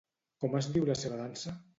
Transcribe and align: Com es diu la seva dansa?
Com 0.43 0.55
es 0.59 0.69
diu 0.77 0.87
la 0.87 0.95
seva 1.01 1.19
dansa? 1.21 1.55